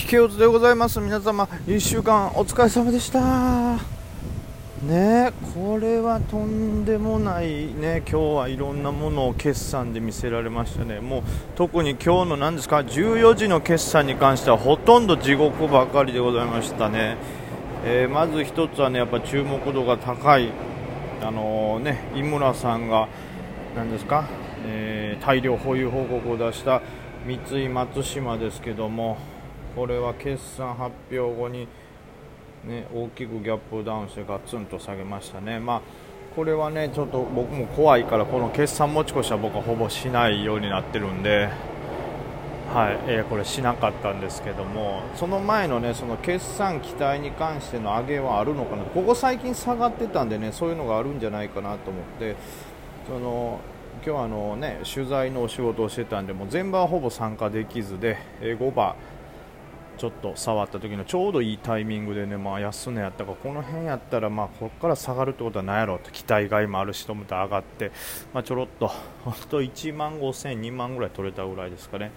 [0.00, 1.00] 引けおつでございます。
[1.00, 3.76] 皆様1週間お疲れ様でした。
[4.86, 11.00] ねこれはとんでもないね今日はいろんなものを決算で見せられましたね。
[11.00, 11.22] もう
[11.56, 17.16] 特に今日の何ですか14時の決算に関してはほとんど地獄ばかりでございましたね、
[17.84, 20.52] えー、まず1つはねやっぱ注目度が高い
[21.20, 23.08] あのー、ね井村さんが
[23.74, 24.28] 何ですか、
[24.64, 26.82] えー、大量保有報告を出した
[27.26, 29.18] 三井松島ですけども。
[29.74, 31.68] これは決算発表後に、
[32.64, 35.82] ね、大きくギャップダウンしてガツンと下げましたね、まあ、
[36.34, 41.48] これはねちょっと僕も怖いからこの決算持ち越しは僕はほぼしないようになってるんで。
[42.68, 52.36] はいえー、これしなかったんですけどもその前のねその決算期待に関しての上げはあるのかなここ最近下がってたんでねそういうのがあるんじゃないかなと思って
[53.06, 53.58] その
[54.04, 58.94] 今日はあの、ね、取材のお仕事をしてたんでも全場はほぼ参加できずで、え5番
[59.98, 67.90] ちょっと触った時のちょうどいいタイミングでね、まあ、安値やったかこの辺やったらまあここから下がるってことはないやろうと期待外もあるしと思って上がって、
[68.32, 68.88] まあ、ちょろっと
[69.24, 72.12] 本当1万5000、2万ぐらい取れたぐらいですかね。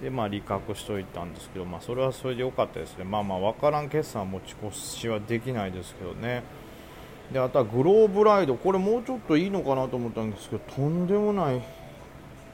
[0.00, 6.42] でまあ利確しといたんですけど、まあ、それはそれで良かったですね、まあまあ分からん決算は持ち越しはできないですけどね。
[7.32, 11.62] であとはグローブライド、これもうちょっといいのかなと思ったんですけど、とんでもない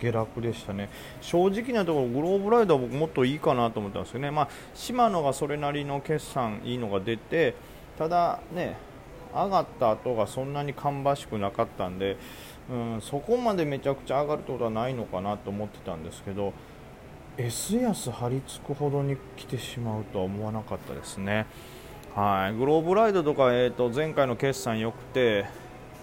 [0.00, 0.88] 下落でしたね、
[1.20, 7.54] 正直なところ、グローブライドは僕もっといいかなと思ったんですよね、まあ、シマノがそれなりの決算いいのが出て、
[7.98, 8.76] ただね、
[9.32, 12.16] 上がった後がそんなに芳しくなかったんで、
[12.70, 16.52] うん、そこまでめちゃくちゃ上がるってことはないのかなと思ってたんですけど、
[17.36, 21.46] S 安張り付くほどに来てしまうとは思わなかったですね。
[22.14, 25.46] はい、グローブライドとか、えーと、前回の決算良くて、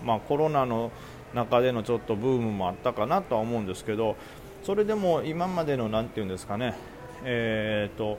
[0.03, 0.91] まあ、コロナの
[1.33, 4.15] 中でのちょっとブームもあったかなとは思うんですけど
[4.63, 6.75] それでも今までのなて言うんですかね、
[7.23, 8.17] えーと、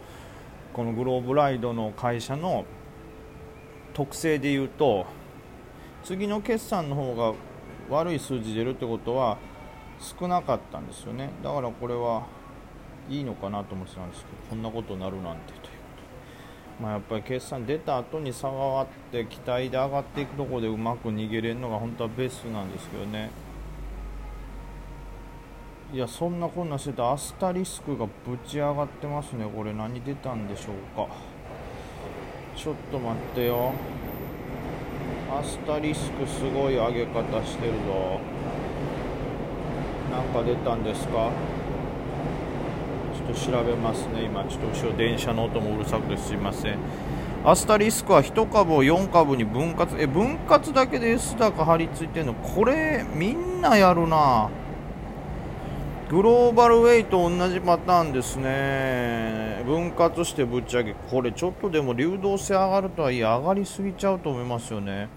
[0.73, 2.65] このグローブライドの会社の
[3.93, 5.07] 特性でいうと
[6.05, 7.35] 次の決算の方が
[7.91, 9.39] 悪い数字出るってことは
[9.99, 11.31] 少なかったんですよね。
[11.43, 12.27] だからこれは
[13.11, 15.78] いいのかなと思ってたんですけどこんなことになるなんてという。
[16.81, 23.31] まあ、やっぱり決算出た後に差があって期待で上がっていくところでうまく逃げれるのが本当はベストなんですけどね。
[25.93, 29.45] いやそんなこんなしてたアスタリスクがぶち上がってますね。
[29.45, 31.09] これ何出たんでしょうか。
[32.55, 33.73] ちょっと待ってよ。
[35.31, 38.21] アスタリスクすごい上げ方してるぞ。
[40.13, 41.31] なんか出たんですか？
[43.29, 44.25] と調べますね。
[44.25, 46.79] 今ちょっと後ろ電車の音もうるさくてすいません。
[47.45, 49.95] アスタリスクは1株を4株に分割。
[49.99, 52.35] え分割だけで S 高張り付いてるの？
[52.35, 54.51] これみんなやるな。
[56.11, 59.63] グローバルウェイと同じパターンですね。
[59.67, 65.09] 分割してぶっち上げこれちょっとでも流動性上がるとはいえ上がりすぎちゃうと思いますよね。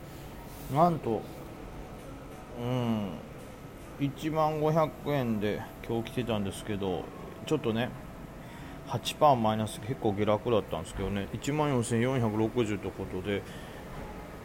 [0.73, 1.21] なんと
[2.61, 3.07] うん。
[3.99, 7.03] 1万500円で今日来てたんですけど。
[7.45, 7.89] ちょっとね
[8.87, 11.27] 8%マイナス結構下落だったんですけどね。
[11.33, 13.41] 1万4460ということで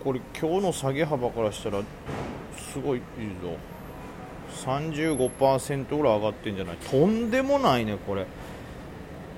[0.03, 1.81] これ今日の下げ幅からしたら
[2.57, 3.03] すごいいい
[3.43, 3.57] ぞ。
[4.65, 6.77] 35%ぐらい上がってんじゃない？
[6.77, 8.27] とんでもないねこれ。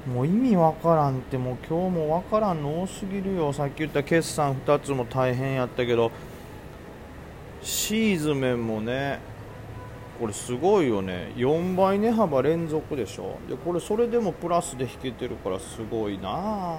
[0.07, 3.53] もう意味わからんってもう今日もわからんの多すぎるよ。
[3.53, 6.13] さっき言った決算2つも大変やったけど
[7.63, 9.21] シーズ面もね
[10.19, 11.33] これすごいよね。
[11.37, 13.39] 4倍値幅連続でしょ。
[13.49, 16.77] でこれそれでもプラスで引けてるからすごいな。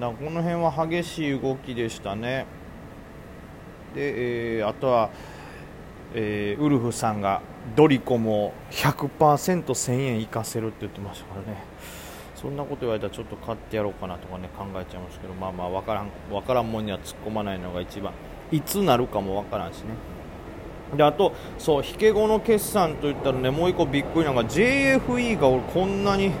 [0.00, 2.46] だこの辺は激しい動きでしたね。
[3.94, 5.10] で、えー、あとは、
[6.14, 7.42] えー、ウルフさんが
[7.76, 11.64] ドリコも 100%1000 円いかせるって言ってましたからね。
[12.36, 15.34] そんなこと言われたらちょっと買ってやろうかなとかね考えちゃいますけど。
[15.34, 18.12] まあまあ分からん分からんもんには突っ込まないのが一番。
[18.52, 19.94] いつなるかも分からんしね。
[20.96, 26.32] であとそう引け後の決算といったらねもう1個びっくりなのが JFE が俺こんなに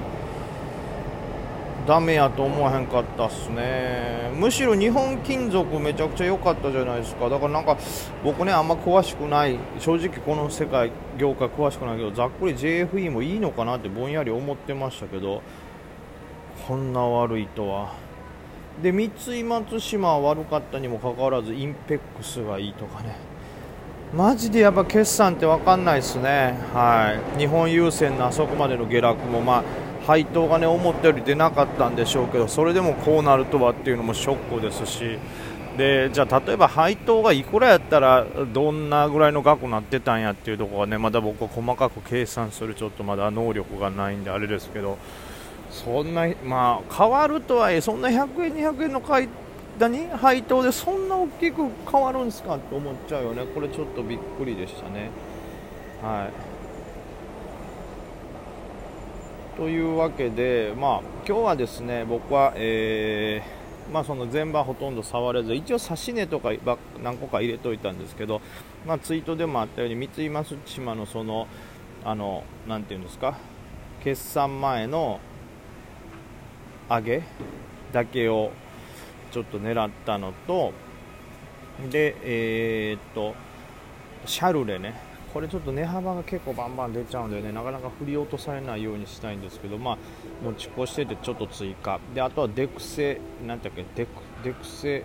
[1.86, 4.30] ダメやと思わへんかったっすね。
[4.36, 7.28] むしろ日本金属めちゃくちゃ良かったじゃないですか。
[7.28, 7.76] だからなんか
[8.22, 15.42] 僕ねあんま詳しくない正直この世界業界詳しくないけどざっくり JFE もいいのかなってぼんやり思ってましたけど
[16.68, 17.94] こんな悪いとは。
[18.80, 23.31] で三井松島は悪かったにもかかわらずインペックスがいいとかね。
[24.14, 29.64] マジでやっぱ決算って分かんないですね、はい、日本郵船のあそこまでの下落も、まあ、
[30.06, 35.18] 配当が、ね、思ったより出なかったんでしょうけどそれでもこうなるとはっていうのもショックですし。
[35.72, 44.98] でじゃあ例えば配当がいくらやったらどんなぐらいの額になってたんやっていうところがねまだ僕は細かく計算するちょっとまだ能力がないんであれですけど。
[45.70, 49.26] そんなまあ変わるとはいえそんな100円200円の間
[49.88, 53.44] に配当でそんな大きく変わるんですかって思っちゃうよね。
[53.54, 55.10] これちょっとびっくりでしたね。
[56.02, 56.28] は
[59.56, 59.56] い。
[59.56, 66.50] というわけでまあ今日はですね僕はえーまあ、その全場ほとんど触れず一応指し値とか
[67.02, 68.40] 何個か入れといたんですけど、
[68.86, 71.48] まあ、ツイートでもあったように三井松島のその
[72.04, 73.36] あのなんていうんですか？
[74.04, 75.18] 決算前の
[76.88, 77.22] 上げ
[77.92, 78.52] だけを
[79.32, 80.72] ちょっと狙ったのと
[81.90, 83.34] でえー、っと
[84.26, 85.10] シャルレね。
[85.32, 87.52] これちょっと値幅が結構バンバン出ちゃうんでね。
[87.52, 89.98] なかなか振り落とされないようにしたいんですけどまあ
[90.44, 91.98] 持ち越しててちょっと追加。
[92.14, 94.10] であとはデクセなんだっけデク
[94.44, 95.02] デクセ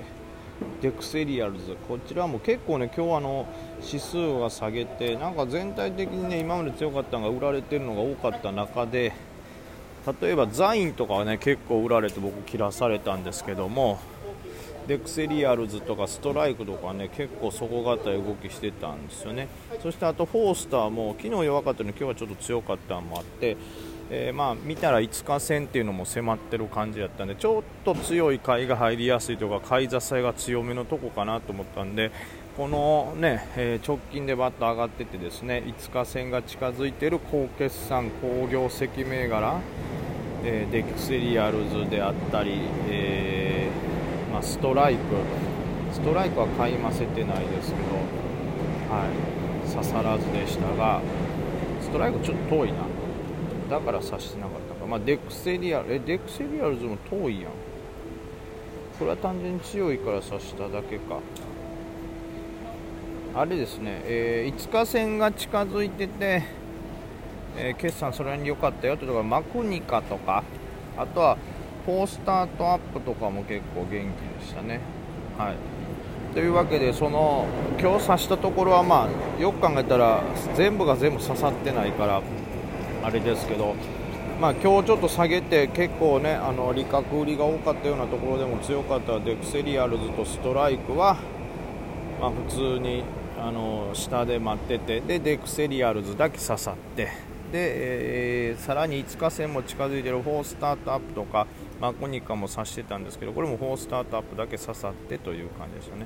[0.81, 1.77] デクセリアルズ。
[1.87, 3.47] こちらも結構ね今日あの
[3.81, 9.13] 指数が下げてなんか全体的にね今まで強かったのが売られてるのが多かった中で
[10.21, 13.99] 例えばザインとかはね結構売られて僕切らされたんですけども
[14.87, 19.47] デクセリアルズとかストライクとかね結構底堅い動きしてたんですよね。
[19.81, 23.57] そしてあとフォースターも昨日弱かったのに今日はちょっと強かったのもあって、
[24.09, 32.11] えー、まあ見たら5日戦っていうのも迫ってる感じだったんでちょっと強い買いが入りやすいとか買い支えが強めのとこかなと思ったんで
[32.55, 39.59] このね、えー、直近でバッと上がっててですね5日線が近づいている好決算好業績銘柄、
[40.43, 42.53] えー、デクセリアルズであったり、
[42.89, 43.36] えー、
[44.37, 45.01] まあ、ストライク
[45.91, 47.87] ストライクは買いませてないですけど、
[48.87, 49.09] は
[49.65, 51.01] い、刺さらずでしたが
[51.81, 52.77] ストライクちょっと遠いな。
[53.67, 57.51] だから刺してなかったか、まあ、デクセリアルえデクセリアルズも遠いやん。
[58.99, 61.19] これは単純に強いから刺しただけか。
[63.33, 66.43] あれですね、えー、5日線が近づいてて、
[67.57, 70.43] えー、決算それに良かったよというかマクニカとか。
[70.95, 71.37] あとは
[71.87, 74.81] フォースタートアップとかも結構元気でしたね。
[75.37, 75.55] はい
[76.33, 77.47] というわけでその
[77.79, 80.21] 今日刺したところはまあよく考えたら
[80.55, 82.21] 全部が全部刺さってないから
[83.03, 83.73] あれですけど
[84.41, 91.17] まあ、今日ちょっと下げて結構ねあの利確売りが多かったようなところでも強かったデクセリアルズとストライクは、
[92.21, 93.03] まあ、普通に
[93.39, 97.07] あの下で待っててでデクセリアルズだけ刺さって
[97.51, 101.47] で、え、さらに5日線も近づいてるフォースタートアップとか
[101.79, 106.05] マコニカも刺してたんですけどこれもフォースタートアップだけ刺さってという感じでしたね。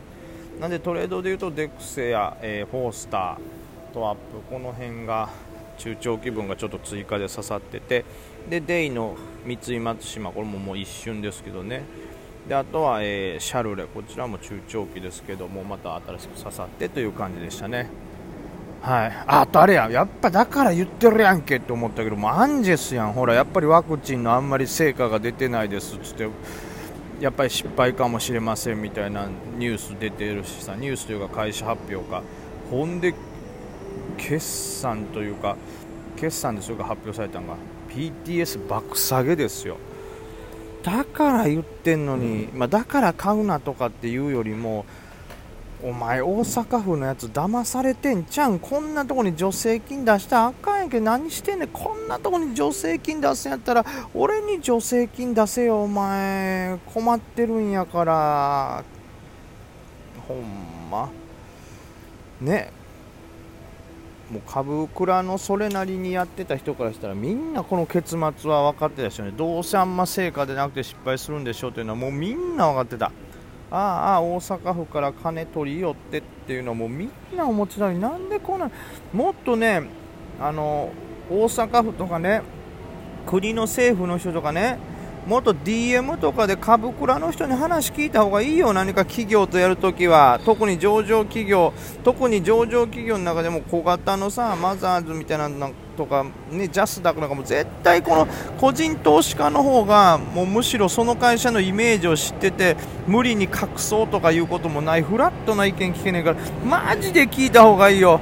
[0.59, 5.29] なんでトレードでいうとデクセや、えー、フォースタートアップこの辺が
[5.77, 8.05] 中長期分がちょっと追加で刺さってて
[8.49, 9.15] でデイの
[9.45, 11.83] 三井松島これももう一瞬ですけどね。
[12.47, 17.89] であとは、えー、シャルレこちらも中長期ですけどもまた新しく刺さってという感じでしたね。
[18.81, 19.23] はい。
[19.27, 23.13] あとあれややっぱだから言ってるやんけって思ったけどもアンジェスやん。
[23.13, 26.29] ほらやっぱりワクチンのあんまり成果が出てないですっつって
[27.19, 32.23] やっぱり失敗かもしれませんみたいなニュース出てるしさニュースというか会社発表か。
[32.71, 33.13] ほんで
[34.17, 35.57] 決算というか
[36.15, 37.55] 決算でそれが発表されたのが。
[37.91, 39.77] PTS 爆下げですよ。
[40.81, 44.85] だから言ってんのに、まあ、だから買うなとかっていうよりも
[45.83, 53.83] お前大阪府のやつ騙されてんちゃんこんなとこに助成金出したらあかんやけど何してんねんこんなとこに助成金出すんやったら
[54.13, 58.83] 俺に助成金出せよお前困ってるんやから。
[60.27, 61.09] ほんま。
[62.39, 62.71] ね。
[64.31, 69.31] もう株倉のそれなりにやってた人からしたらみんなこの結末は分かってたでしね。
[69.31, 73.11] どうせあんま成果でなくて失敗するんでしょうというのはもうみんな分かってた。
[73.71, 78.69] ああ大阪府から金取り寄ってっていうのはもうみんなお持ちなのになんでこんな
[79.13, 79.83] もっとね
[80.41, 80.91] あの
[81.29, 82.41] 大阪府とかね
[83.25, 84.77] 国の政府の人とかね
[85.27, 91.73] もっと DM とかで株倉の人に話聞いた方がいいよ、何か企業とやるときは、特に上場企業、
[92.03, 98.27] 特に上場企業の中でも小型のさ、マザーズみたいなのとか、ね、ジャスダックなんかも絶対この
[98.59, 102.75] 個人投資家の方が、もうむしろその会社のイメージを知ってて、
[103.07, 108.19] 無理に隠そうとかいうこともない、フラットな意見聞けねえから、マジで聞いた方がいいよ。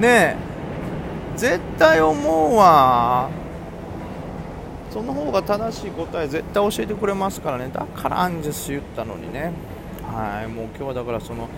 [0.00, 0.36] ねえ、
[1.36, 3.28] 絶対思うわ。
[4.90, 7.70] その方が正しい答え絶対教えてくれますからね。
[7.72, 9.52] だからアンジェス言ったのにね。
[10.02, 10.48] はい。
[10.48, 11.48] もう今日はだからその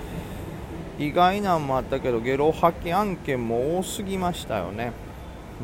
[0.99, 4.92] 意外なんもあったけどゲロ吐き案件も多すぎましたよね。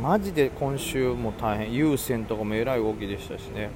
[0.01, 1.73] マジで今週も大変。
[1.73, 3.71] 優先とかもえらい動きでしたしね。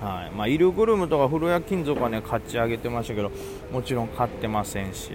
[0.00, 0.36] はい。
[0.36, 3.30] まあ、イルグルムとか古谷金属はね勝ち上げてましたけど
[3.72, 5.12] もちろん勝ってませんし。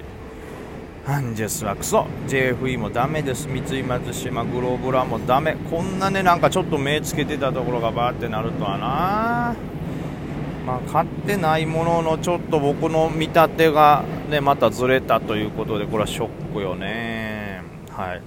[1.09, 2.05] アンジェスはクソ。
[2.27, 3.47] JFE もダメです。
[3.47, 5.55] 三井松島グローブラもダメ。
[5.71, 9.55] こんなねなんかちょっと目つけてたところがバーってなるとはな。
[10.67, 17.63] まあ、買ってないもののちょっと僕の見立てがねまたずれたということでこれはショックよね。
[17.89, 18.21] はい。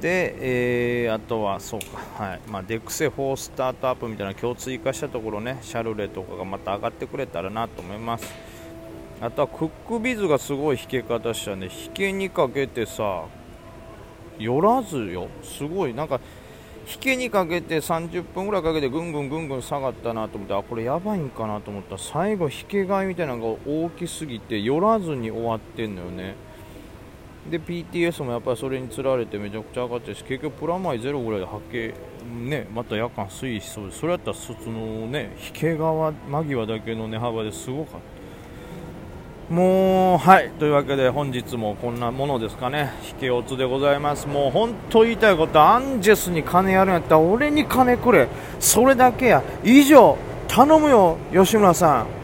[0.00, 2.40] で、えー、あとはそうか、はい。
[2.48, 8.53] まあ、デクセ4スタートアップみたいな今日追加したところねシャルレとかがまた上がってくれたらなと思います。
[9.24, 11.70] あとはクックビズがすごい引け方したね。
[11.86, 13.24] 引けにかけてさ
[14.38, 15.28] 寄らずよ。
[15.42, 15.94] すごい。
[15.94, 16.20] なんか
[16.86, 21.96] 引けにかけて30分ぐらいかけてぐんぐんぐんぐん下がったなと思ってあこれやばいんかなと思った。
[21.96, 26.34] 最後引け買いみたいなのが大きすぎて寄らずに終わってんのよね。
[27.50, 38.23] で PTS もやっぱりそれにつられてめちゃくちゃ上がってるし結局プラマイゼロぐらいで発見ねまた夜間推移しそうでそれやったらそのね引け側間際だけの値幅ですごかった。
[39.50, 40.50] もうはい。
[40.58, 42.92] というわけで本日もこんなものですかね。
[43.10, 44.26] 引けおつでございます。
[44.26, 48.26] もう本当言いたいことアンジェスに金やるんやったら俺に金くれ。
[48.58, 49.42] それだけや。
[49.62, 50.16] 以上
[50.48, 52.23] 頼むよ吉村さん。